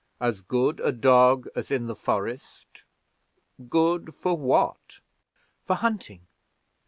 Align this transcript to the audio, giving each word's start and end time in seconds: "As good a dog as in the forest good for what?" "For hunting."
"As 0.19 0.41
good 0.41 0.79
a 0.79 0.91
dog 0.91 1.47
as 1.55 1.69
in 1.69 1.85
the 1.85 1.95
forest 1.95 2.85
good 3.69 4.15
for 4.15 4.35
what?" 4.35 4.99
"For 5.63 5.75
hunting." 5.75 6.25